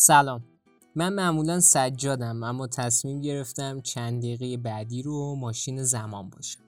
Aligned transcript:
سلام. 0.00 0.44
من 0.94 1.12
معمولا 1.12 1.60
سجادم 1.60 2.42
اما 2.42 2.66
تصمیم 2.66 3.20
گرفتم 3.20 3.80
چند 3.80 4.22
دقیقه 4.22 4.56
بعدی 4.56 5.02
رو 5.02 5.34
ماشین 5.34 5.82
زمان 5.84 6.30
باشم. 6.30 6.60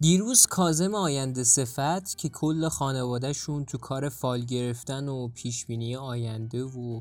دیروز 0.00 0.46
کازم 0.46 0.94
آینده 0.94 1.44
صفت 1.44 2.18
که 2.18 2.28
کل 2.28 2.68
خانوادهشون 2.68 3.64
تو 3.64 3.78
کار 3.78 4.08
فال 4.08 4.44
گرفتن 4.44 5.08
و 5.08 5.28
پیشبینی 5.28 5.96
آینده 5.96 6.62
و 6.62 7.00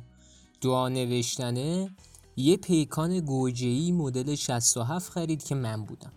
دعا 0.62 0.90
نوشتنه 0.90 1.96
یه 2.36 2.58
پیکان 2.58 3.20
گوجهی 3.20 3.92
مدل 3.92 4.36
67 4.36 5.12
خرید 5.12 5.44
که 5.44 5.56
من 5.56 5.86
بودم. 5.86 6.14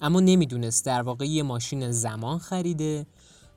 اما 0.00 0.20
نمی‌دونست 0.20 0.86
در 0.86 1.02
واقع 1.02 1.24
یه 1.24 1.42
ماشین 1.42 1.90
زمان 1.90 2.38
خریده 2.38 3.06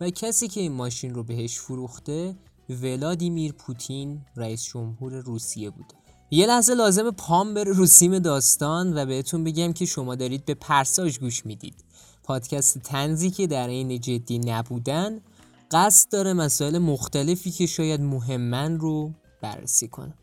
و 0.02 0.10
کسی 0.10 0.48
که 0.48 0.62
این 0.62 0.72
ماشین 0.72 1.16
رو 1.16 1.24
بهش 1.24 1.60
فروخته 1.60 2.36
ولادیمیر 2.70 3.54
پوتین 3.54 4.22
رئیس 4.36 4.64
جمهور 4.64 5.14
روسیه 5.14 5.70
بوده 5.70 5.96
یه 6.32 6.46
لحظه 6.46 6.74
لازم 6.74 7.12
پام 7.12 7.54
بره 7.54 7.72
رو 7.72 7.86
سیم 7.86 8.20
داستان 8.20 8.98
و 8.98 9.06
بهتون 9.06 9.44
بگم 9.44 9.74
که 9.74 9.86
شما 9.86 10.16
دارید 10.16 10.46
به 10.46 10.54
پرساژ 10.54 11.20
گوش 11.20 11.46
می‌دید. 11.46 11.84
پادکست 12.24 12.78
تنزی 12.78 13.32
که 13.32 13.48
در 13.48 13.68
این 13.68 14.00
جدی 14.00 14.40
نبودن 14.40 15.20
قصد 15.72 16.12
داره 16.12 16.34
مسائل 16.34 16.78
مختلفی 16.78 17.52
که 17.52 17.66
شاید 17.66 18.02
مهمن 18.02 18.80
رو 18.80 19.12
بررسی 19.42 19.88
کنه. 19.88 20.14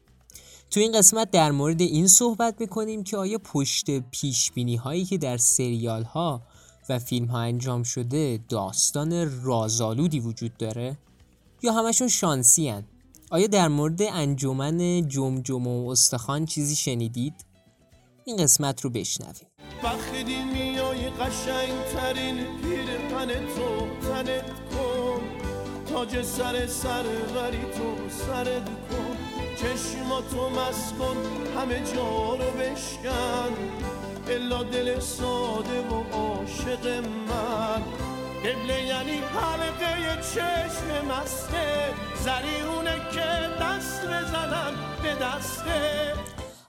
تو 0.71 0.81
این 0.81 0.93
قسمت 0.93 1.31
در 1.31 1.51
مورد 1.51 1.81
این 1.81 2.07
صحبت 2.07 2.61
می‌کنیم 2.61 3.05
که 3.05 3.17
آیا 3.17 3.39
پشت 3.39 3.91
پیش 3.99 4.53
بینی 4.53 4.77
هایی 4.77 5.05
که 5.05 5.19
در 5.19 5.37
سریال 5.37 6.03
ها 6.03 6.43
و 6.89 6.99
فیلم 6.99 7.27
ها 7.27 7.39
انجام 7.39 7.83
شده 7.83 8.41
داستان 8.49 9.43
رازآلودی 9.43 10.21
وجود 10.21 10.57
داره؟ 10.57 10.99
یا 11.63 11.73
همشون 11.73 12.09
شانسی 12.09 12.69
هن؟ 12.69 12.85
آیا 13.31 13.47
در 13.47 13.69
مورد 13.69 14.03
انجمن 14.03 15.09
جمجم 15.09 15.67
و 15.67 15.89
استخوان 15.89 16.47
چیزی 16.47 16.77
شنیدید؟ 16.77 17.35
این 18.25 18.37
قسمت 18.37 18.81
رو 18.81 18.91
بشنویم. 18.91 19.47
وقتی 19.83 20.45
میای 20.45 21.11
قشنگ 21.11 21.85
ترین 21.95 22.37
پن 23.11 23.29
تو 23.29 23.87
تنت 24.09 24.51
کن. 24.71 25.21
تاج 25.93 26.23
سر 26.23 26.67
سر 26.67 27.03
غری 27.03 27.63
تو 27.63 28.09
سرت 28.09 28.69
کن. 28.69 29.17
چشماتو 29.57 30.51
مس 30.51 30.93
کن 30.93 31.17
همه 31.57 31.83
جا 31.95 32.35
رو 32.35 32.51
بشکن. 32.51 33.53
الا 34.29 34.63
دل 34.63 35.01
ساده 35.01 35.89
و 35.89 36.03
عاشق 36.13 36.87
من. 37.29 38.12
قبله 38.45 38.83
یعنی 38.83 39.13
حلقه 39.13 40.23
چشم 40.23 41.07
مسته. 41.07 41.95
زریونه 42.25 42.97
که 43.13 43.51
دست 43.61 44.01
بزنم 44.03 44.73
به 45.03 45.15
دسته. 45.15 46.13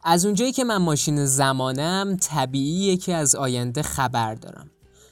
از 0.04 0.26
اونجایی 0.26 0.52
که 0.52 0.64
من 0.64 0.78
ماشین 0.78 1.26
زمانم 1.26 2.18
طبیعیه 2.22 2.98
که 2.98 3.14
از 3.14 3.36
آینده 3.36 3.82
خبر 3.82 4.36
دارم. 4.36 4.70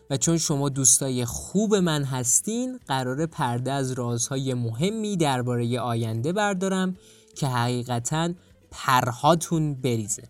و 0.09 0.17
چون 0.17 0.37
شما 0.37 0.69
دوستای 0.69 1.25
خوب 1.25 1.75
من 1.75 2.03
هستین 2.03 2.79
قرار 2.87 3.25
پرده 3.25 3.71
از 3.71 3.91
رازهای 3.91 4.53
مهمی 4.53 5.17
درباره 5.17 5.79
آینده 5.79 6.33
بردارم 6.33 6.95
که 7.35 7.47
حقیقتا 7.47 8.29
پرهاتون 8.71 9.75
بریزه. 9.75 10.23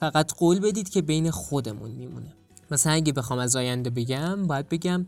فقط 0.00 0.32
قول 0.32 0.60
بدید 0.60 0.88
که 0.88 1.02
بین 1.02 1.30
خودمون 1.30 1.90
میمونه. 1.90 2.37
مثلا 2.70 2.92
اگه 2.92 3.12
بخوام 3.12 3.38
از 3.38 3.56
آینده 3.56 3.90
بگم 3.90 4.46
باید 4.46 4.68
بگم 4.68 5.06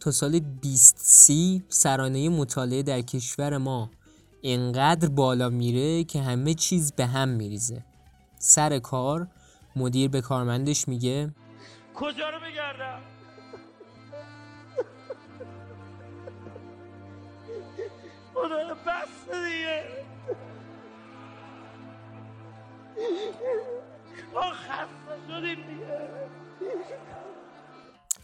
تا 0.00 0.10
سال 0.10 0.38
2030 0.38 1.64
سرانه 1.68 2.28
مطالعه 2.28 2.82
در 2.82 3.00
کشور 3.00 3.58
ما 3.58 3.90
اینقدر 4.40 5.08
بالا 5.08 5.48
میره 5.48 6.04
که 6.04 6.22
همه 6.22 6.54
چیز 6.54 6.92
به 6.92 7.06
هم 7.06 7.28
میریزه. 7.28 7.84
سر 8.38 8.78
کار 8.78 9.26
مدیر 9.76 10.10
به 10.10 10.20
کارمندش 10.20 10.88
میگه 10.88 11.34
کجا 11.94 12.30
رو 12.30 12.38
بگردم 12.40 13.00
خدا 18.34 18.74
بس 18.74 19.34
دیگه. 19.34 19.84
ما 24.34 24.50
خسته 24.50 25.14
شدیم 25.28 25.66
دیگه. 25.66 26.41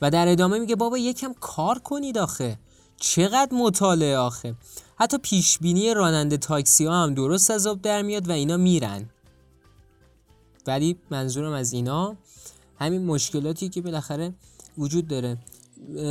و 0.02 0.10
در 0.10 0.28
ادامه 0.28 0.58
میگه 0.58 0.76
بابا 0.76 0.98
یکم 0.98 1.32
کار 1.40 1.78
کنید 1.78 2.18
آخه. 2.18 2.58
چقدر 2.96 3.48
مطالعه 3.52 4.16
آخه. 4.16 4.54
حتی 4.96 5.18
پیش 5.18 5.58
بینی 5.58 5.94
راننده 5.94 6.36
تاکسی 6.36 6.84
ها 6.84 7.02
هم 7.02 7.14
درست 7.14 7.50
از 7.50 7.66
آب 7.66 7.82
در 7.82 8.02
میاد 8.02 8.28
و 8.28 8.32
اینا 8.32 8.56
میرن. 8.56 9.10
ولی 10.66 10.98
منظورم 11.10 11.52
از 11.52 11.72
اینا 11.72 12.16
همین 12.80 13.04
مشکلاتی 13.04 13.68
که 13.68 13.80
بالاخره 13.80 14.34
وجود 14.78 15.08
داره. 15.08 15.38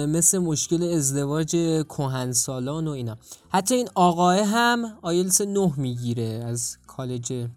مثل 0.07 0.37
مشکل 0.37 0.83
ازدواج 0.83 1.51
کهنسالان 1.89 2.87
و 2.87 2.91
اینا. 2.91 3.17
حتی 3.49 3.75
این 3.75 3.89
آقاه 3.95 4.43
هم 4.43 4.97
آیلس 5.01 5.41
نه 5.41 5.73
می‌گیره 5.77 6.43
از 6.45 6.77
کالج 6.87 7.47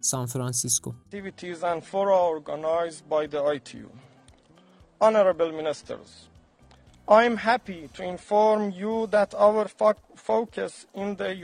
سان 0.00 0.26
فرانسیسکو. 0.26 0.92
Honorable 5.00 5.52
Ministers, 5.52 6.28
I 7.06 7.24
am 7.24 7.36
happy 7.36 7.88
to 7.94 8.02
inform 8.02 8.70
you 8.70 9.06
that 9.08 9.34
our 9.34 9.68
fo- 9.68 10.02
focus 10.14 10.86
in 10.94 11.16
the 11.16 11.36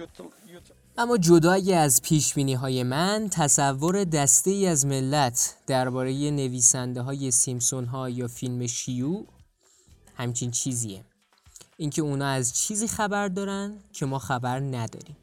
اما 0.99 1.17
جدای 1.17 1.75
از 1.75 2.03
پیش 2.03 2.39
های 2.39 2.83
من 2.83 3.29
تصور 3.31 4.05
دسته 4.05 4.51
ای 4.51 4.67
از 4.67 4.87
ملت 4.87 5.55
درباره 5.67 6.31
نویسنده 6.31 7.01
های 7.01 7.31
سیمسون 7.31 7.85
ها 7.85 8.11
یا 8.11 8.29
فیلم 8.29 8.67
شیو 8.67 9.25
همچین 10.17 10.51
چیزیه. 10.51 11.05
اینکه 11.77 12.03
اونا 12.03 12.27
از 12.27 12.59
چیزی 12.59 12.89
خبر 12.89 13.29
دارن 13.29 13.79
که 13.93 14.07
ما 14.07 14.19
خبر 14.19 14.61
نداریم. 14.61 15.17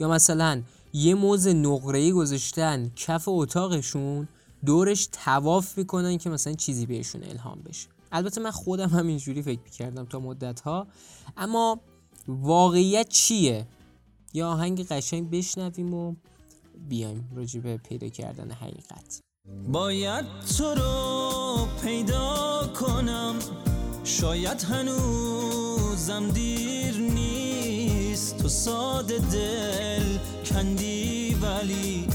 یا 0.00 0.08
مثلا 0.08 0.62
یه 0.92 1.14
موز 1.14 1.48
نقره‌ای 1.48 2.12
گذاشتن 2.12 2.90
کف 2.96 3.24
اتاقشون 3.26 4.28
دورش 4.66 5.08
تواف 5.12 5.78
می‌کنن 5.78 6.18
که 6.18 6.30
مثلا 6.30 6.52
چیزی 6.52 6.86
بهشون 6.86 7.22
الهام 7.24 7.62
بشه. 7.62 7.88
البته 8.12 8.40
من 8.40 8.50
خودم 8.50 8.88
هم 8.88 9.06
اینجوری 9.06 9.42
فکر 9.42 9.60
می‌کردم 9.64 10.04
تا 10.04 10.20
مدت 10.20 10.60
ها 10.60 10.86
اما 11.36 11.80
واقعیت 12.28 13.08
چیه؟ 13.08 13.66
یا 14.34 14.48
آهنگ 14.48 14.86
قشنگ 14.86 15.30
بشنویم 15.30 15.94
و 15.94 16.14
بیایم 16.88 17.30
راجع 17.36 17.60
به 17.60 17.76
پیدا 17.76 18.08
کردن 18.08 18.50
حقیقت. 18.50 19.20
باید 19.68 20.24
تو 20.58 20.74
رو 20.74 21.68
پیدا 21.82 22.70
کنم. 22.80 23.34
شاید 24.04 24.62
هنوزم 24.62 26.30
دیر 26.30 26.96
نیست. 26.98 28.36
تو 28.38 28.48
ساده 28.48 29.18
دل 29.18 30.18
کندی 30.44 31.34
ولی 31.34 32.08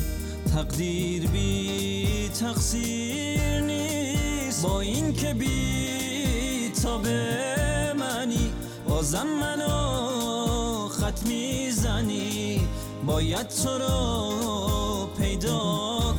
تقدیر 0.56 1.28
بی 1.28 2.30
تقصیر 2.40 3.60
نیست. 3.60 4.64
با 4.64 4.82
این 4.82 5.14
که 5.14 5.34
بی 5.34 6.72
تا 6.84 6.98
به 6.98 7.94
منی 8.00 8.52
بازم 8.88 9.28
منو 9.28 10.88
خط 10.88 11.26
می‌زنی. 11.26 12.62
باید 13.06 13.48
تو 13.48 13.70
رو 13.70 15.08
پیدا 15.18 15.60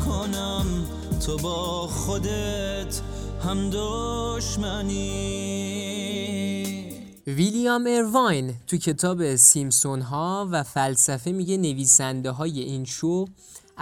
کنم. 0.06 0.66
تو 1.26 1.36
با 1.36 1.86
خودت 1.86 3.00
هم 3.44 3.70
دشمنی. 3.72 5.42
ویلیام 7.26 7.86
ارواین 7.88 8.54
تو 8.66 8.76
کتاب 8.76 9.36
سیمسون 9.36 10.00
ها 10.00 10.48
و 10.50 10.62
فلسفه 10.62 11.32
میگه 11.32 11.56
نویسنده 11.56 12.30
های 12.30 12.60
این 12.60 12.84
شو 12.84 13.24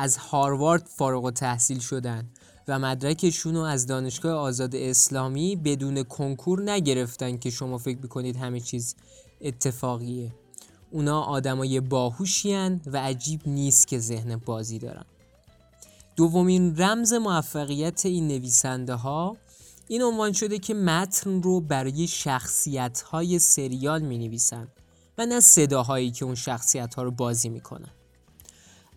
از 0.00 0.16
هاروارد 0.16 0.86
فارغ 0.96 1.24
و 1.24 1.30
تحصیل 1.30 1.78
شدن 1.78 2.30
و 2.68 2.78
مدرکشون 2.78 3.54
رو 3.54 3.60
از 3.60 3.86
دانشگاه 3.86 4.32
آزاد 4.32 4.76
اسلامی 4.76 5.56
بدون 5.56 6.02
کنکور 6.02 6.70
نگرفتن 6.70 7.36
که 7.36 7.50
شما 7.50 7.78
فکر 7.78 7.98
می‌کنید 7.98 8.36
همه 8.36 8.60
چیز 8.60 8.94
اتفاقیه. 9.40 10.32
اونا 10.90 11.22
آدمای 11.22 11.80
باهوشیان 11.80 12.80
و 12.86 12.96
عجیب 12.96 13.40
نیست 13.46 13.88
که 13.88 13.98
ذهن 13.98 14.36
بازی 14.36 14.78
دارن. 14.78 15.04
دومین 16.16 16.76
رمز 16.76 17.12
موفقیت 17.12 18.06
این 18.06 18.28
نویسنده 18.28 18.94
ها 18.94 19.36
این 19.88 20.02
عنوان 20.02 20.32
شده 20.32 20.58
که 20.58 20.74
متن 20.74 21.42
رو 21.42 21.60
برای 21.60 22.06
شخصیت 22.06 23.00
های 23.00 23.38
سریال 23.38 24.02
می 24.02 24.18
نویسن 24.18 24.68
و 25.18 25.26
نه 25.26 25.40
صداهایی 25.40 26.10
که 26.10 26.24
اون 26.24 26.34
شخصیت 26.34 26.94
ها 26.94 27.02
رو 27.02 27.10
بازی 27.10 27.48
می‌کنن. 27.48 27.90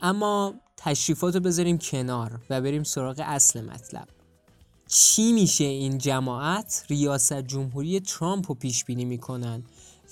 اما 0.01 0.53
تشریفات 0.85 1.35
رو 1.35 1.41
بذاریم 1.41 1.77
کنار 1.77 2.41
و 2.49 2.61
بریم 2.61 2.83
سراغ 2.83 3.21
اصل 3.25 3.61
مطلب. 3.61 4.07
چی 4.87 5.31
میشه 5.31 5.63
این 5.63 5.97
جماعت؟ 5.97 6.85
ریاست 6.89 7.41
جمهوری 7.41 7.99
ترامپ 7.99 8.45
رو 8.47 8.55
پیش 8.55 8.85
بینی 8.85 9.05
می‌کنن 9.05 9.63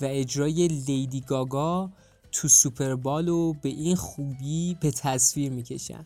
و 0.01 0.05
اجرای 0.05 0.67
لیدی 0.67 1.21
گاگا 1.21 1.91
تو 2.31 2.47
سوپربال 2.47 3.27
و 3.27 3.53
به 3.53 3.69
این 3.69 3.95
خوبی 3.95 4.77
به 4.81 4.91
تصویر 4.91 5.51
می‌کشن. 5.51 6.05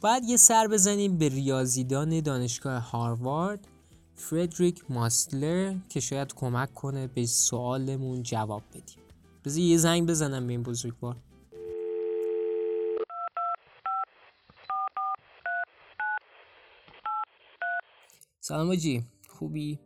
باید 0.00 0.24
یه 0.24 0.36
سر 0.36 0.66
بزنیم 0.66 1.18
به 1.18 1.28
ریاضیدان 1.28 2.20
دانشگاه 2.20 2.90
هاروارد 2.90 3.66
فردریک 4.14 4.90
ماستلر 4.90 5.74
که 5.88 6.00
شاید 6.00 6.34
کمک 6.34 6.74
کنه 6.74 7.06
به 7.06 7.26
سوالمون 7.26 8.22
جواب 8.22 8.62
بدیم. 8.70 9.02
بذار 9.44 9.60
یه 9.60 9.76
زنگ 9.76 10.08
بزنم 10.08 10.46
به 10.46 10.52
این 10.52 10.62
بزرگوار. 10.62 11.16
سلام 18.48 18.70
آجی 18.70 19.02
خوبی؟ 19.28 19.78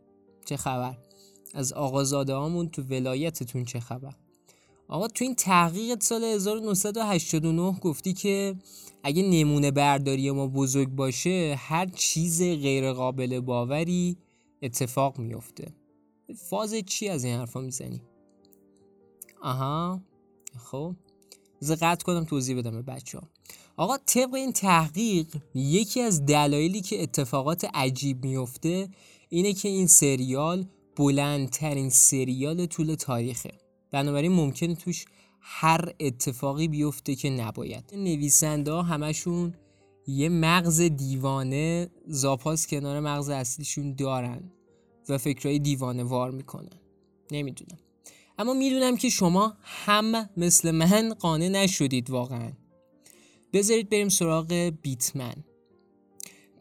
چه 0.45 0.57
خبر؟ 0.57 0.97
از 1.53 1.73
آقازاده 1.73 2.33
هامون 2.33 2.69
تو 2.69 2.81
ولایتتون 2.81 3.65
چه 3.65 3.79
خبر؟ 3.79 4.15
آقا 4.87 5.07
تو 5.07 5.25
این 5.25 5.35
تحقیقت 5.35 6.03
سال 6.03 6.23
1989 6.23 7.79
گفتی 7.79 8.13
که 8.13 8.55
اگه 9.03 9.23
نمونه 9.23 9.71
برداری 9.71 10.31
ما 10.31 10.47
بزرگ 10.47 10.89
باشه 10.89 11.55
هر 11.57 11.85
چیز 11.85 12.41
غیر 12.41 12.93
قابل 12.93 13.39
باوری 13.39 14.17
اتفاق 14.61 15.19
میفته 15.19 15.73
فاز 16.35 16.75
چی 16.75 17.09
از 17.09 17.23
این 17.23 17.37
حرفا 17.37 17.61
می‌زنی؟ 17.61 18.01
آها 19.41 20.01
خب 20.57 20.95
قطع 21.81 22.05
کنم 22.05 22.23
توضیح 22.23 22.57
بدم 22.57 22.71
به 22.71 22.81
بچه 22.81 23.19
ها 23.19 23.32
آقا 23.77 23.97
طبق 24.05 24.33
این 24.33 24.51
تحقیق 24.53 25.27
یکی 25.55 26.01
از 26.01 26.25
دلایلی 26.25 26.81
که 26.81 27.03
اتفاقات 27.03 27.67
عجیب 27.73 28.25
میفته 28.25 28.89
اینه 29.29 29.53
که 29.53 29.69
این 29.69 29.87
سریال 29.87 30.65
بلندترین 30.95 31.89
سریال 31.89 32.65
طول 32.65 32.95
تاریخه. 32.95 33.51
بنابراین 33.91 34.31
ممکنه 34.31 34.75
توش 34.75 35.05
هر 35.41 35.93
اتفاقی 35.99 36.67
بیفته 36.67 37.15
که 37.15 37.29
نباید. 37.29 37.83
نویسنده 37.95 38.71
ها 38.71 38.81
همشون 38.81 39.53
یه 40.07 40.29
مغز 40.29 40.81
دیوانه 40.81 41.89
زاپاس 42.07 42.67
کنار 42.67 42.99
مغز 42.99 43.29
اصلیشون 43.29 43.95
دارن 43.95 44.51
و 45.09 45.17
فکرهای 45.17 45.59
دیوانه 45.59 46.03
وار 46.03 46.31
می‌کنن. 46.31 46.79
نمی‌دونم. 47.31 47.79
اما 48.37 48.53
می‌دونم 48.53 48.97
که 48.97 49.09
شما 49.09 49.53
هم 49.61 50.29
مثل 50.37 50.71
من 50.71 51.13
قانع 51.13 51.47
نشدید 51.47 52.09
واقعا. 52.09 52.51
بذارید 53.53 53.89
بریم 53.89 54.09
سراغ 54.09 54.73
بیتمن. 54.81 55.33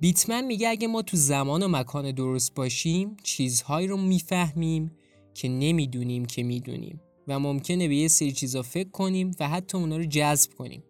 بیتمن 0.00 0.44
میگه 0.44 0.68
اگه 0.68 0.88
ما 0.88 1.02
تو 1.02 1.16
زمان 1.16 1.62
و 1.62 1.68
مکان 1.68 2.12
درست 2.12 2.54
باشیم 2.54 3.16
چیزهایی 3.22 3.86
رو 3.86 3.96
می‌فهمیم 3.96 4.92
که 5.34 5.48
نمی‌دونیم 5.48 6.24
که 6.24 6.42
می‌دونیم 6.42 7.00
و 7.28 7.38
ممکنه 7.38 7.88
به 7.88 7.96
یه 7.96 8.08
سری 8.08 8.32
چیزا 8.32 8.62
فکر 8.62 8.88
کنیم 8.88 9.30
و 9.40 9.48
حتی 9.48 9.78
اونا 9.78 9.96
رو 9.96 10.04
جذب 10.04 10.54
کنیم. 10.54 10.82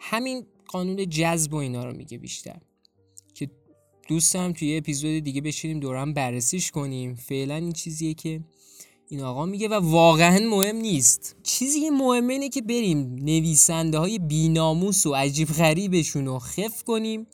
همین 0.00 0.46
قانون 0.66 1.08
جذب 1.08 1.54
و 1.54 1.56
اینا 1.56 1.84
رو 1.84 1.96
میگه 1.96 2.18
بیشتر 2.18 2.60
که 3.34 3.50
دوستم 4.08 4.52
توی 4.52 4.68
یه 4.68 4.78
اپیزود 4.78 5.18
دیگه 5.18 5.40
بشینیم 5.40 5.80
دورم 5.80 6.12
بررسیش 6.12 6.70
کنیم. 6.70 7.14
فعلا 7.14 7.54
این 7.54 7.72
چیزیه 7.72 8.14
که 8.14 8.40
این 9.08 9.22
آقا 9.22 9.46
میگه 9.46 9.68
و 9.68 9.74
واقعا 9.74 10.38
مهم 10.38 10.76
نیست 10.76 11.36
چیزی 11.42 11.80
که 11.80 11.90
مهمه 11.90 12.32
اینه 12.32 12.48
که 12.48 12.62
بریم 12.62 13.14
نویسنده 13.14 13.98
های 13.98 14.18
بیناموس 14.18 15.06
و 15.06 15.14
عجیب 15.14 15.48
غریبشون 15.48 16.26
رو 16.26 16.38
خف 16.38 16.82
کنیم 16.82 17.26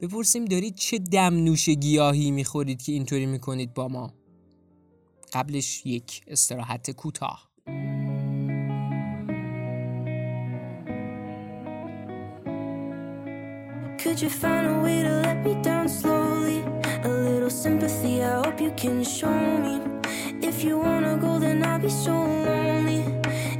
بپرسیم 0.00 0.44
دارید 0.44 0.74
چه 0.74 0.98
دم 0.98 1.34
نوش 1.34 1.68
گیاهی 1.68 2.30
می‌خورید 2.30 2.82
که 2.82 2.92
اینطوری 2.92 3.26
می‌کنید 3.26 3.74
با 3.74 3.88
ما 3.88 4.12
قبلش 5.32 5.86
یک 5.86 6.22
استراحت 6.26 6.90
کوتاه 6.90 7.46
Could 13.98 14.22
you 14.22 14.30
find 14.30 14.66
a 14.74 14.76
way 14.84 15.02
to 15.02 15.12
let 15.24 15.38
me 15.44 15.54
down 15.68 15.88
slowly? 15.88 16.60
A 17.02 17.08
little 17.08 17.50
sympathy, 17.50 18.22
I 18.22 18.34
hope 18.42 18.60
you 18.60 18.70
can 18.82 19.02
show 19.02 19.40
me. 19.64 19.95
If 20.56 20.64
you 20.64 20.78
wanna 20.78 21.18
go, 21.18 21.38
then 21.38 21.62
I'll 21.62 21.78
be 21.78 21.90
so 21.90 22.14
lonely. 22.14 23.04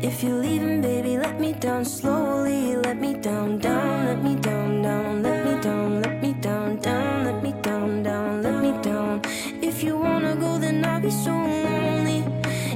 If 0.00 0.22
you're 0.22 0.40
leaving, 0.40 0.80
baby, 0.80 1.18
let 1.18 1.38
me 1.38 1.52
down 1.52 1.84
slowly. 1.84 2.74
Let 2.74 2.98
me 2.98 3.12
down, 3.12 3.58
down, 3.58 4.06
let 4.06 4.24
me 4.24 4.34
down, 4.36 4.80
down, 4.80 5.22
let 5.22 5.44
me 5.44 5.60
down, 5.60 6.00
let 6.00 6.22
me 6.22 6.32
down, 6.40 6.80
down, 6.80 7.24
let 7.26 7.42
me 7.42 7.52
down, 7.60 8.02
down, 8.02 8.42
let 8.42 8.62
me 8.62 8.72
down. 8.80 9.20
If 9.60 9.84
you 9.84 9.98
wanna 9.98 10.36
go, 10.36 10.56
then 10.58 10.82
I'll 10.86 10.98
be 10.98 11.10
so 11.10 11.32
lonely. 11.32 12.24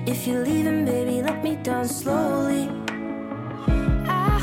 If 0.05 0.27
you're 0.27 0.45
leaving, 0.45 0.85
baby, 0.85 1.23
let 1.23 1.43
me 1.43 1.57
down 1.57 1.89
slowly. 1.89 2.69
I 4.07 4.41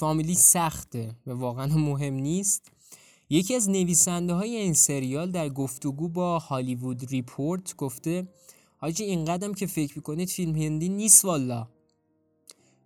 فامیلی 0.00 0.34
سخته 0.34 1.16
و 1.26 1.30
واقعا 1.30 1.66
مهم 1.66 2.14
نیست. 2.14 2.72
یکی 3.30 3.54
از 3.54 3.70
نویسنده 3.70 4.34
های 4.34 4.56
این 4.56 4.74
سریال 4.74 5.30
در 5.30 5.48
گفتگو 5.48 6.08
با 6.08 6.38
هالیوود 6.38 7.04
ریپورت 7.10 7.76
گفته 7.76 8.28
حاجی 8.76 9.04
این 9.04 9.24
قدم 9.24 9.54
که 9.54 9.66
فکر 9.66 9.92
می‌کنید 9.96 10.28
فیلم 10.28 10.56
هندی 10.56 10.88
نیست 10.88 11.24
والا 11.24 11.68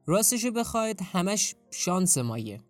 راستشو 0.06 0.50
بخواید 0.50 1.00
همش 1.02 1.54
شانس 1.70 2.18
مایه. 2.18 2.60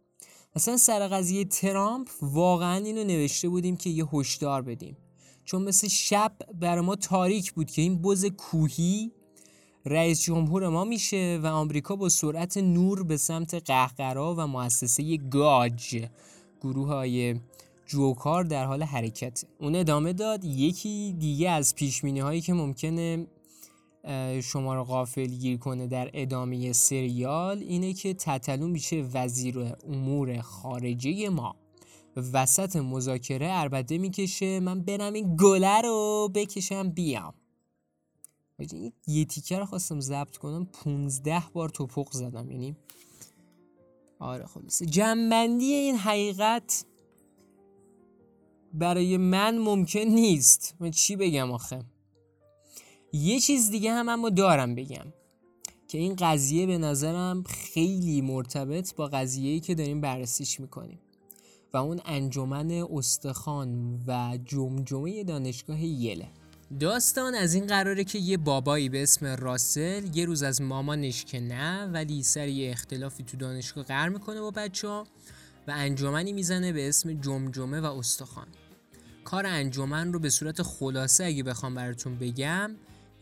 مثلا 0.56 0.76
سر 0.76 1.08
قضیه 1.08 1.44
ترامپ 1.44 2.08
واقعا 2.23 2.85
اینو 2.85 3.05
نوشته 3.05 3.49
بودیم 3.49 3.76
که 3.76 3.90
یه 3.90 4.05
هشدار 4.12 4.62
بدیم. 4.62 4.97
چون 5.44 5.62
مثل 5.62 5.88
شب 5.88 6.37
بر 6.61 6.81
ما 6.81 6.97
تاریک 6.97 7.52
بود 7.52 7.70
که 7.70 7.82
این 7.82 8.02
بز 8.02 8.25
کوهی 8.25 9.12
رئیس 9.86 10.22
جمهور 10.22 10.69
ما 10.69 10.84
میشه 10.84 11.40
و 11.42 11.46
آمریکا 11.46 11.96
با 11.96 12.08
سرعت 12.08 12.56
نور 12.56 13.02
به 13.02 13.16
سمت 13.16 13.54
قهقرا 13.54 14.34
و 14.38 14.46
مؤسسه 14.46 15.16
گاج 15.16 16.06
گروه 16.60 16.88
های 16.88 17.34
جوکار 17.86 18.44
در 18.44 18.64
حال 18.64 18.82
حرکت. 18.82 19.44
اون 19.60 19.75
ادامه 19.75 20.12
داد 20.12 20.44
یکی 20.44 21.16
دیگه 21.19 21.50
از 21.50 21.75
پیشمینی 21.75 22.20
هایی 22.20 22.40
که 22.40 22.52
ممکنه 22.52 23.26
شما 24.42 24.75
رو 24.75 24.84
غافل 24.84 25.26
گیر 25.26 25.58
کنه 25.58 25.87
در 25.87 26.10
ادامه 26.14 26.72
سریال 26.72 27.58
اینه 27.58 27.92
که 27.92 28.14
تتلو 28.14 28.69
میشه 28.69 29.04
وزیر 29.14 29.75
امور 29.88 30.40
خارجه 30.40 31.28
ما. 31.28 31.56
وسط 32.32 32.76
مذاکره 32.76 33.48
اربده 33.50 33.98
می‌کشه 33.98 34.60
من 34.60 34.80
برم 34.80 35.12
این 35.12 35.37
گله 35.37 35.80
رو 35.80 36.30
بکشم 36.34 36.90
بیام. 36.90 37.34
این 38.58 38.92
یه 39.06 39.24
تیکه 39.24 39.58
رو 39.58 39.64
خواستم 39.64 40.00
ضبط 40.00 40.37
کنم 40.37 40.64
15 40.64 41.42
بار 41.52 41.68
توپق 41.68 42.12
زدم 42.12 42.50
یعنی 42.50 42.76
آره 44.18 44.46
خلاصه. 44.46 44.87
جنبندی 44.87 45.73
این 45.73 45.96
حقیقت 45.96 46.84
برای 48.75 49.16
من 49.16 49.58
ممکن 49.58 50.00
نیست. 50.00 50.75
من 50.80 50.90
چی 50.90 51.16
بگم 51.16 51.52
آخه؟ 51.52 51.84
یه 53.12 53.40
چیز 53.40 53.70
دیگه 53.70 53.92
هم 53.92 54.08
اما 54.08 54.30
دارم 54.30 54.75
بگم 54.75 55.12
که 55.88 55.99
این 55.99 56.16
قضیه 56.16 56.66
به 56.66 56.78
نظرم 56.78 57.42
خیلی 57.42 58.20
مرتبط 58.20 58.94
با 58.94 59.06
قضیه‌ای 59.06 59.61
که 59.61 59.75
داریم 59.75 60.00
بررسیش 60.00 60.61
می‌کنیم 60.61 60.99
و 61.73 61.76
اون 61.76 62.00
انجمن 62.04 62.70
استخوان 62.70 64.02
و 64.06 64.38
جمجمه 64.44 65.25
دانشگاه 65.25 65.84
یله. 65.84 66.28
داستان 66.80 67.35
از 67.35 67.54
این 67.54 67.66
قراره 67.66 68.04
که 68.04 68.18
یه 68.18 68.37
بابایی 68.37 68.88
به 68.88 69.02
اسم 69.02 69.26
راسل 69.26 70.16
یه 70.16 70.25
روز 70.25 70.42
از 70.42 70.62
مامانش 70.62 71.25
که 71.25 71.40
نه 71.40 71.87
ولی 71.87 72.23
سر 72.23 72.49
یه 72.49 72.71
اختلافی 72.71 73.23
تو 73.23 73.37
دانشگاه 73.37 73.85
قرار 73.85 74.09
می‌کنه 74.09 74.40
با 74.40 74.50
بچه 74.50 74.88
ها 74.88 75.06
و 75.68 75.73
انجمنی 75.76 76.33
می‌زنه 76.33 76.73
به 76.73 76.88
اسم 76.88 77.21
جمجمه 77.21 77.80
و 77.80 77.85
استخوان. 77.85 78.47
کار 79.25 79.47
انجمن 79.47 80.12
رو 80.12 80.18
به 80.18 80.30
صورت 80.30 80.62
خلاصه 80.62 81.25
اگه 81.25 81.42
بخوام 81.42 81.75
براتون 81.75 82.18
بگم 82.18 82.71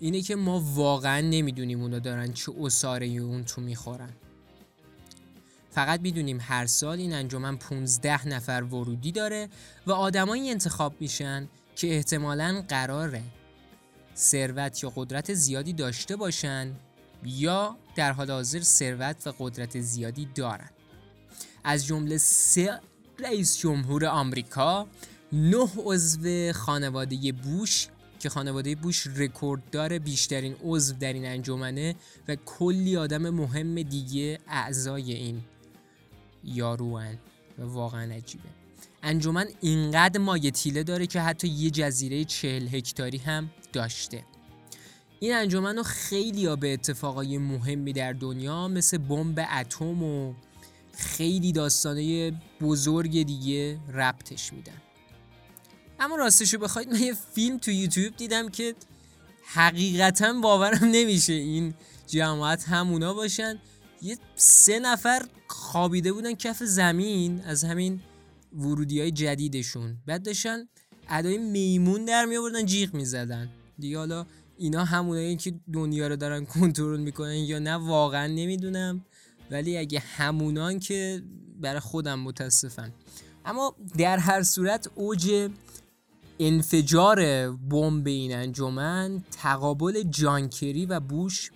اینه 0.00 0.22
که 0.22 0.36
ما 0.36 0.60
واقعا 0.60 1.20
نمی‌دونیم 1.20 1.80
اونا 1.82 1.98
دارن 1.98 2.32
چه 2.32 2.52
اصاره 2.60 3.06
اون 3.06 3.44
تو 3.44 3.60
می‌خورن. 3.60 4.12
فقط 5.70 6.00
می‌دونیم 6.00 6.38
هر 6.40 6.66
سال 6.66 6.98
این 6.98 7.12
انجمن 7.12 7.56
15 7.56 8.28
نفر 8.28 8.62
ورودی 8.62 9.12
داره 9.12 9.48
و 9.86 9.92
آدمایی 9.92 10.50
انتخاب 10.50 10.94
میشن 11.00 11.48
که 11.76 11.94
احتمالاً 11.96 12.64
قراره 12.68 13.22
ثروت 14.16 14.82
یا 14.82 14.92
قدرت 14.96 15.34
زیادی 15.34 15.72
داشته 15.72 16.16
باشن 16.16 16.74
یا 17.24 17.76
در 17.96 18.12
حال 18.12 18.30
حاضر 18.30 18.60
ثروت 18.60 19.26
و 19.26 19.32
قدرت 19.38 19.80
زیادی 19.80 20.28
دارن. 20.34 20.70
از 21.64 21.86
جمله 21.86 22.18
سه 22.18 22.80
رئیس 23.18 23.58
جمهور 23.58 24.06
آمریکا 24.06 24.86
نه 25.32 25.68
عضو 25.76 26.52
خانواده 26.52 27.32
بوش 27.32 27.88
که 28.18 28.28
خانواده 28.28 28.74
بوش 28.74 29.06
رکورددار 29.06 29.98
بیشترین 29.98 30.56
عضو 30.64 30.94
در 30.94 31.12
این 31.12 31.26
انجمنه 31.26 31.94
و 32.28 32.36
کلی 32.36 32.96
آدم 32.96 33.30
مهم 33.30 33.82
دیگه 33.82 34.38
اعضای 34.48 35.12
این 35.12 35.42
یاروان 36.44 37.18
و 37.58 37.62
واقعا 37.62 38.14
عجیبه. 38.14 38.61
انجمن 39.02 39.46
اینقدر 39.60 40.20
مایه 40.20 40.50
تیله 40.50 40.82
داره 40.82 41.06
که 41.06 41.20
حتی 41.20 41.48
یه 41.48 41.70
جزیره 41.70 42.24
چهل 42.24 42.68
هکتاری 42.68 43.18
هم 43.18 43.50
داشته. 43.72 44.24
این 45.20 45.34
انجمن 45.34 45.76
رو 45.76 45.82
خیلی 45.82 46.46
ها 46.46 46.56
به 46.56 46.72
اتفاقای 46.72 47.38
مهمی 47.38 47.92
در 47.92 48.12
دنیا 48.12 48.68
مثل 48.68 48.98
بمب 48.98 49.46
اتم 49.58 50.02
و 50.02 50.34
خیلی 50.92 51.52
داستانه 51.52 52.32
بزرگ 52.60 53.22
دیگه 53.22 53.78
ربطش 53.94 54.52
میدن. 54.52 54.82
اما 56.00 56.16
راستشو 56.16 56.58
بخواید 56.58 56.88
من 56.92 57.00
یه 57.00 57.14
فیلم 57.34 57.58
تو 57.58 57.70
یوتیوب 57.70 58.16
دیدم 58.16 58.48
که 58.48 58.74
حقیقتا 59.44 60.32
باورم 60.32 60.84
نمیشه 60.84 61.32
این 61.32 61.74
جماعت 62.06 62.68
همونا 62.68 63.14
باشن. 63.14 63.58
یه 64.02 64.18
سه 64.36 64.78
نفر 64.78 65.22
خوابیده 65.46 66.12
بودن 66.12 66.34
کف 66.34 66.62
زمین 66.62 67.40
از 67.40 67.64
همین 67.64 68.00
ورودی 68.56 69.00
های 69.00 69.10
جدیدشون. 69.10 69.96
بعد 70.06 70.22
داشتن 70.22 70.68
ادای 71.08 71.38
میمون 71.38 72.04
در 72.04 72.24
می 72.24 72.36
آوردن 72.36 72.66
جیغ 72.66 72.94
می‌زدن. 72.94 73.48
دیگه 73.78 73.98
حالا 73.98 74.26
اینا 74.56 74.84
همونایی 74.84 75.36
که 75.36 75.54
دنیا 75.72 76.08
رو 76.08 76.16
دارن 76.16 76.44
کنترل 76.44 77.00
می‌کنن 77.00 77.34
یا 77.34 77.58
نه 77.58 77.74
واقعا 77.74 78.26
نمی‌دونم. 78.26 79.04
ولی 79.50 79.78
اگه 79.78 79.98
همونان 79.98 80.78
که 80.78 81.22
برای 81.60 81.80
خودم 81.80 82.20
متاسفم. 82.20 82.92
اما 83.44 83.76
در 83.98 84.18
هر 84.18 84.42
صورت 84.42 84.90
اوج 84.94 85.50
انفجار 86.40 87.50
بمب 87.50 88.06
این 88.06 88.34
انجمن 88.34 89.22
تقابل 89.30 90.02
جانکری 90.02 90.86
و 90.86 91.00
بوش 91.00 91.50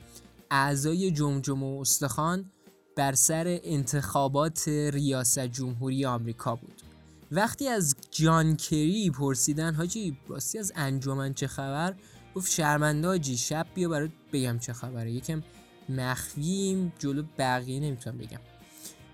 اعضای 0.51 1.11
جمجم 1.11 1.63
و 1.63 1.81
استخوان 1.81 2.51
بر 2.97 3.15
سر 3.15 3.61
انتخابات 3.65 4.69
ریاست 4.69 5.39
جمهوری 5.39 6.05
آمریکا 6.05 6.57
بود. 6.57 6.83
وقتی 7.31 7.69
از 7.69 7.97
جان 8.11 8.57
کری 8.57 9.11
پرسیدن 9.11 9.75
حاجی 9.75 10.19
راستی 10.29 10.59
از 10.59 10.73
انجمن 10.77 11.35
چه 11.35 11.47
خبر؟ 11.47 11.95
گفت 12.35 12.53
شرمنده 12.53 13.09
حاجی 13.09 13.37
شب 13.37 13.67
بیا 13.75 13.89
برات 13.89 14.11
بگم 14.33 14.59
چه 14.59 14.73
خبره. 14.73 15.13
یکم 15.13 15.43
مخفیم 15.89 16.93
جلو 16.99 17.23
بقیه 17.39 17.81
نمی‌تونم 17.81 18.19
بگم. 18.19 18.41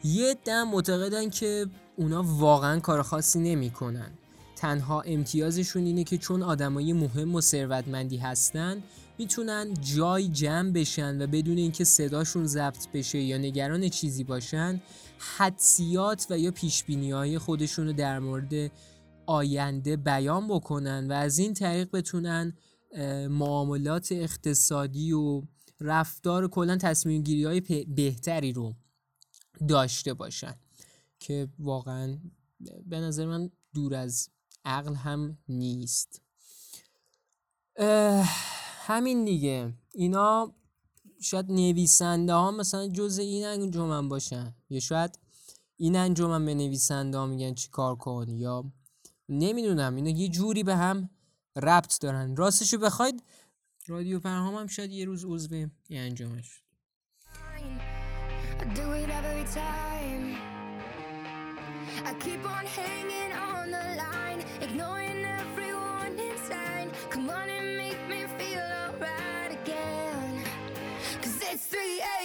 یه 0.04 0.37
دم 0.45 0.69
معتقدن 0.69 1.31
که 1.31 1.66
اونا 1.97 2.23
واقعا 2.23 2.81
کار 2.81 3.02
خاصی 3.02 3.38
نمی‌کنن. 3.38 4.11
تنها 4.62 5.00
امتیازشون 5.00 5.85
اینه 5.85 6.04
که 6.04 6.19
چون 6.19 6.42
آدمای 6.42 6.92
مهم 6.92 7.35
و 7.35 7.40
ثروتمندی 7.40 8.16
هستن 8.16 8.83
می‌تونن 9.19 9.75
جای 9.81 10.28
جمع 10.28 10.71
بشن 10.71 11.23
و 11.23 11.26
بدون 11.26 11.59
اینکه 11.59 11.85
صداشون 11.85 12.47
ضبط 12.47 12.88
بشه 12.95 13.19
یا 13.19 13.38
نگران 13.38 13.88
چیزی 13.88 14.25
باشن 14.25 14.81
حدسیات 15.19 16.26
و 16.31 16.38
یا 16.38 16.50
پیشبینی 16.50 17.11
های 17.11 17.38
خودشون 17.38 17.87
رو 17.87 17.92
در 17.92 18.19
مورد 18.19 18.71
آینده 19.26 19.97
بیان 19.97 20.49
بکنن 20.49 21.07
و 21.11 21.12
از 21.12 21.38
این 21.38 21.54
طریق 21.54 21.88
بتونن 21.92 22.52
معاملات 23.31 24.12
اقتصادی 24.12 25.12
و 25.12 25.42
رفتار 25.81 26.49
کلا 26.49 26.76
تصمیم 26.76 27.23
گیری 27.23 27.45
های 27.45 27.61
بهتری 27.88 28.52
رو 28.52 28.75
داشته 29.69 30.14
باشن 30.14 30.54
که 31.19 31.49
واقعا 31.59 32.19
به 32.87 33.00
نظر 33.00 33.26
من 33.26 33.50
دور 33.75 33.95
از 33.95 34.28
عقل 34.64 34.95
هم 34.95 35.38
نیست. 35.49 36.23
همین 38.87 39.25
دیگه. 39.25 39.73
اینا 39.95 40.54
شاید 41.21 41.52
نویسنده 41.52 42.33
ها 42.33 42.50
مثلا 42.50 42.88
جز 42.88 43.19
این 43.19 43.47
انجمن 43.47 44.09
باشن. 44.09 44.54
یا 44.71 44.81
شاید 44.81 45.19
این 45.76 45.97
انجمن 45.97 46.45
به 46.45 46.54
نویسنده 46.54 47.19
ها 47.19 47.26
میگن 47.26 47.54
چی 47.54 47.69
کار 47.69 47.97
کن 47.97 48.28
یا 48.28 48.64
نمی‌دونم. 49.28 49.97
اینا 49.97 50.11
یه 50.11 50.28
جوری 50.28 50.62
به 50.62 50.76
هم 50.76 51.11
ربط 51.57 52.00
دارن. 52.00 52.37
راستشو 52.37 52.78
بخواید 52.78 53.23
رادیو 53.87 54.21
پرهام 54.21 54.54
هم 54.54 54.66
شاید 54.66 54.90
یه 54.90 55.04
روز 55.04 55.25
عضو 55.25 55.54
این 55.54 55.71
انجامش 55.90 56.62
I 62.05 62.15
keep 62.15 62.45
on 62.45 62.67
hanging 62.67 63.33
on 63.33 63.71
the 63.71 63.97
line, 64.03 64.45
ignoring 64.61 65.25
everyone 65.25 66.19
inside. 66.19 66.91
Come 67.11 67.29
on 67.31 67.49
and 67.49 67.77
make 67.77 68.09
me 68.09 68.25
feel 68.39 68.61
alright 68.61 69.53
again. 69.53 70.45
Cause 71.23 71.41
it's 71.51 71.67
3 71.67 71.81
a.m. 71.81 72.22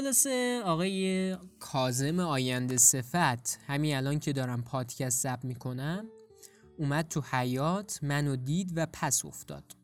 خلاصه 0.00 0.62
آقای 0.64 1.36
کازم 1.58 2.20
آینده 2.20 2.76
صفت 2.76 3.58
همین 3.66 3.96
الان 3.96 4.18
که 4.18 4.32
دارم 4.32 4.62
پادکست 4.62 5.22
ضبط 5.22 5.44
می‌کنم 5.44 6.04
اومد 6.78 7.08
تو 7.08 7.22
حیات 7.30 7.98
منو 8.02 8.36
دید 8.36 8.72
و 8.76 8.86
پس 8.92 9.24
افتاد. 9.24 9.76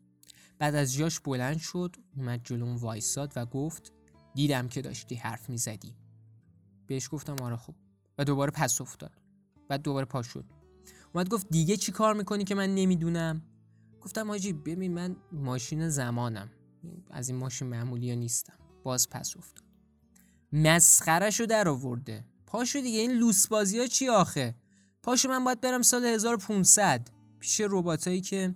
بعد 0.59 0.75
از 0.75 0.93
جاش 0.93 1.19
بلند 1.19 1.57
شد 1.57 1.95
اومد 2.15 2.41
جلوم 2.43 2.75
وایساد 2.75 3.33
و 3.35 3.45
گفت 3.45 3.93
دیدم 4.35 4.67
که 4.67 4.81
داشتی 4.81 5.15
حرف 5.15 5.49
می‌زدی. 5.49 5.95
بهش 6.87 7.09
گفتم 7.11 7.35
آره 7.41 7.55
خوب 7.55 7.75
و 8.17 8.23
دوباره 8.23 8.51
پس 8.51 8.81
افتاد. 8.81 9.21
بعد 9.69 9.81
دوباره 9.81 10.05
پا 10.05 10.21
شد. 10.21 10.45
اومد 11.13 11.29
گفت 11.29 11.47
دیگه 11.49 11.77
چی 11.77 11.91
کار 11.91 12.13
می‌کنی 12.13 12.43
که 12.43 12.55
من 12.55 12.75
نمی‌دونم؟ 12.75 13.41
گفتم 14.01 14.29
آجی 14.29 14.53
ببین 14.53 14.93
من 14.93 15.15
ماشین 15.31 15.89
زمانم. 15.89 16.49
از 17.11 17.29
این 17.29 17.37
ماشین 17.37 17.67
معمولی 17.67 18.09
ها 18.09 18.15
نیستم. 18.15 18.57
باز 18.83 19.09
پس 19.09 19.37
افتاد. 19.37 19.66
مسخرشو 20.53 21.45
در 21.45 21.69
آورده 21.69 22.25
پاشو 22.45 22.79
دیگه 22.79 22.99
این 22.99 23.11
لوس 23.11 23.47
بازی 23.47 23.79
ها 23.79 23.87
چی 23.87 24.09
آخه؟ 24.09 24.55
پاشو 25.03 25.29
من 25.29 25.43
باید 25.43 25.61
برم 25.61 25.81
سال 25.81 26.05
1500 26.05 27.07
پیش 27.39 27.61
رباتایی 27.69 28.21
که 28.21 28.53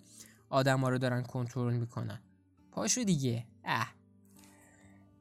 آدما 0.50 0.90
رو 0.90 0.98
دارن 0.98 1.24
کنترل 1.24 1.74
می‌کنن. 1.74 2.22
پاشو 2.72 3.04
دیگه. 3.04 3.46
اه. 3.66 3.94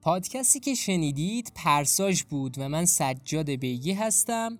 پادکستی 0.01 0.61
که 0.61 0.75
شنیدید 0.75 1.53
پرساج 1.55 2.23
بود 2.23 2.55
و 2.59 2.69
من 2.69 2.85
سجاد 2.85 3.51
بیگی 3.51 3.93
هستم. 3.93 4.59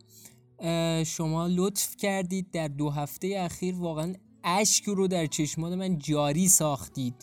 شما 1.07 1.47
لطف 1.47 1.97
کردید 1.97 2.51
در 2.51 2.69
دو 2.69 2.91
هفته 2.91 3.35
اخیر 3.39 3.75
واقعا 3.75 4.15
اشک 4.45 4.85
رو 4.85 5.09
در 5.09 5.27
چشمان 5.27 5.75
من 5.75 5.99
جاری 5.99 6.49
ساختید. 6.49 7.15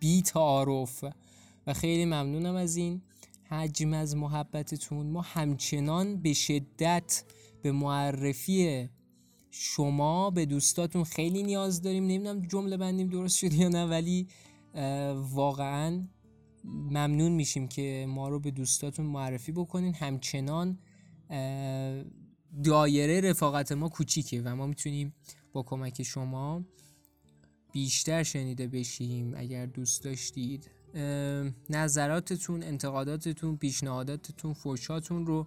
بی 0.00 0.22
تعارف 0.22 1.04
و 1.66 1.74
خیلی 1.74 2.04
ممنونم 2.04 2.54
از 2.54 2.76
این. 2.76 3.02
حجم 3.50 3.92
از 3.92 4.16
محبتتون. 4.16 5.10
ما 5.10 5.20
همچنان 5.20 6.22
به 6.22 6.32
شدت 6.32 7.24
به 7.62 7.72
معرفی 7.72 8.88
شما 9.50 10.30
به 10.30 10.46
دوستاتون 10.46 11.04
خیلی 11.04 11.42
نیاز 11.42 11.82
داریم. 11.82 12.04
نمی‌دونم 12.04 12.42
جمله 12.42 12.76
بندیم 12.76 13.08
درست 13.08 13.38
شد 13.38 13.52
یا 13.52 13.68
نه 13.68 13.86
ولی 13.86 14.28
واقعا 15.14 16.08
ممنون 16.64 17.32
میشیم 17.32 17.68
که 17.68 18.06
ما 18.08 18.28
رو 18.28 18.40
به 18.40 18.50
دوستاتون 18.50 19.06
معرفی 19.06 19.52
بکنین. 19.52 19.94
همچنان 19.94 20.78
دایره 22.64 23.20
رفاقت 23.20 23.72
ما 23.72 23.88
کوچیکه 23.88 24.42
و 24.42 24.56
ما 24.56 24.66
می‌تونیم 24.66 25.14
با 25.52 25.62
کمک 25.62 26.02
شما 26.02 26.64
بیشتر 27.72 28.22
شنیده 28.22 28.66
بشیم. 28.66 29.34
اگر 29.36 29.66
دوست 29.66 30.04
داشتید. 30.04 30.70
نظراتتون 31.70 32.62
انتقاداتتون 32.62 33.56
پیشنهاداتتون 33.56 34.52
فوشاتون 34.52 35.26
رو 35.26 35.46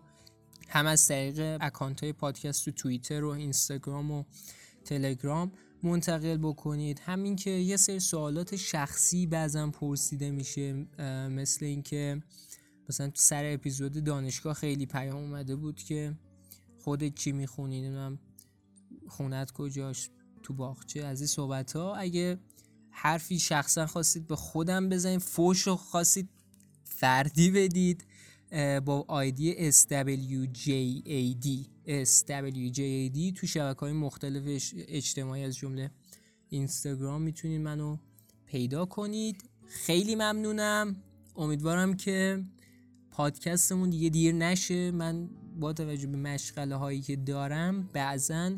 هم 0.69 0.85
از 0.85 1.07
طریق 1.07 1.57
اکانت 1.61 2.03
های 2.03 2.13
پادکست 2.13 2.65
تو 2.65 2.71
توییتر 2.71 3.23
و 3.23 3.29
اینستاگرام 3.29 4.11
و 4.11 4.23
تلگرام 4.85 5.51
منتقل 5.83 6.37
بکنید. 6.37 6.99
همین 6.99 7.35
که 7.35 7.49
یه 7.49 7.77
سری 7.77 7.99
سوالات 7.99 8.55
شخصی 8.55 9.27
بعضا 9.27 9.69
پرسیده 9.69 10.31
میشه 10.31 10.73
مثل 11.29 11.65
اینکه 11.65 12.23
مثلا 12.89 13.07
تو 13.07 13.21
سر 13.21 13.53
اپیزود 13.53 14.03
دانشگاه 14.03 14.53
خیلی 14.53 14.85
پیام 14.85 15.17
اومده 15.17 15.55
بود 15.55 15.83
که 15.83 16.17
خودت 16.79 17.15
چی 17.15 17.31
می‌خونی؟ 17.31 18.17
خونت 19.07 19.51
کجاش 19.51 20.09
تو 20.43 20.53
باغچه. 20.53 21.03
از 21.03 21.21
این 21.21 21.27
صحبت 21.27 21.75
ها 21.75 21.95
اگه 21.95 22.39
حرفی 22.91 23.39
شخصا 23.39 23.87
خواستید 23.87 24.27
به 24.27 24.35
خودم 24.35 24.89
بزنید 24.89 25.19
فوش 25.19 25.61
رو 25.61 25.75
خواستید 25.75 26.29
فردی 26.83 27.51
بدید 27.51 28.05
با 28.85 29.05
آیدی 29.07 29.71
SWJAD 29.71 31.47
SWJAD 31.87 33.33
تو 33.35 33.47
شبکه 33.47 33.79
های 33.79 33.93
مختلف 33.93 34.43
اجتماعی 34.87 35.43
از 35.43 35.55
جمله 35.55 35.91
اینستاگرام 36.49 37.21
می‌تونید 37.21 37.61
منو 37.61 37.97
پیدا 38.45 38.85
کنید. 38.85 39.43
خیلی 39.67 40.15
ممنونم. 40.15 40.95
امیدوارم 41.35 41.93
که 41.93 42.43
پادکستمون 43.11 43.89
دیگه 43.89 44.09
دیر 44.09 44.35
نشه. 44.35 44.91
من 44.91 45.29
با 45.59 45.73
توجه 45.73 46.07
به 46.07 46.17
مشغله 46.17 46.75
هایی 46.75 47.01
که 47.01 47.15
دارم 47.15 47.89
بعضا 47.93 48.51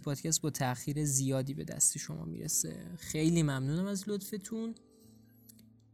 پادکست 0.00 0.40
با 0.42 0.50
تاخیر 0.50 1.04
زیادی 1.04 1.54
به 1.54 1.64
دست 1.64 1.98
شما 1.98 2.24
می‌رسه 2.24 2.76
خیلی 2.98 3.42
ممنونم 3.42 3.86
از 3.86 4.04
لطفتون 4.06 4.74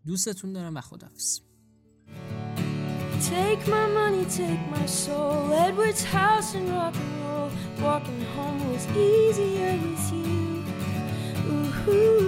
دوستتون 0.06 0.52
دارم 0.52 0.76
و 0.76 0.80
خدافز 0.80 1.40
Take 3.30 3.66
my 3.66 3.86
money, 4.00 4.25
take 4.26 4.62
my 4.70 4.86
soul. 4.86 5.52
Edward's 5.52 6.04
house 6.04 6.54
and 6.54 6.68
rock 6.70 6.94
and 6.94 7.25
roll. 7.25 7.50
Walking 7.80 8.22
home 8.36 8.60
was 8.72 8.86
easier 8.88 9.72
with 9.84 10.12
you. 10.12 10.64
Ooh. 11.50 12.26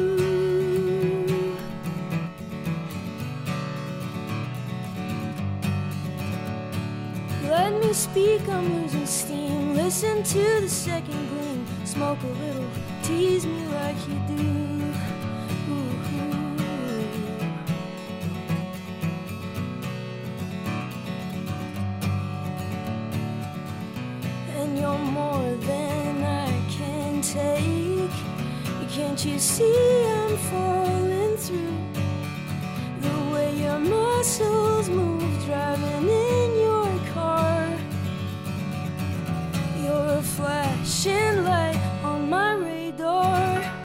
Let 7.49 7.73
me 7.82 7.92
speak, 7.92 8.49
I'm 8.49 8.82
losing 8.82 9.06
steam. 9.06 9.75
Listen 9.75 10.23
to 10.23 10.61
the 10.62 10.68
second 10.68 11.28
gleam. 11.30 11.48
Smoke 11.99 12.23
a 12.23 12.26
little, 12.26 12.71
tease 13.02 13.45
me 13.45 13.67
like 13.67 13.97
you 14.07 14.37
do. 14.37 14.67